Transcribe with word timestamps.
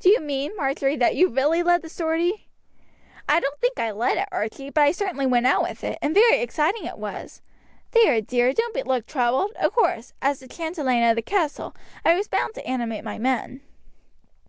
"Do 0.00 0.08
you 0.10 0.18
mean, 0.20 0.56
Marjory, 0.56 0.96
that 0.96 1.14
you 1.14 1.28
really 1.28 1.62
led 1.62 1.82
the 1.82 1.88
sortie?" 1.88 2.48
"I 3.28 3.38
don't 3.38 3.60
think 3.60 3.78
I 3.78 3.92
led 3.92 4.18
it, 4.18 4.28
Archie; 4.32 4.68
but 4.70 4.80
I 4.80 4.90
certainly 4.90 5.26
went 5.26 5.46
out 5.46 5.62
with 5.62 5.84
it, 5.84 5.96
and 6.02 6.12
very 6.12 6.40
exciting 6.40 6.86
it 6.86 6.98
was. 6.98 7.40
There, 7.92 8.20
dear, 8.20 8.52
don't 8.52 8.76
look 8.84 9.06
troubled. 9.06 9.52
Of 9.52 9.72
course, 9.72 10.12
as 10.20 10.40
chatelaine 10.40 11.08
of 11.08 11.14
the 11.14 11.22
castle, 11.22 11.72
I 12.04 12.16
was 12.16 12.26
bound 12.26 12.56
to 12.56 12.66
animate 12.66 13.04
my 13.04 13.16
men." 13.16 13.60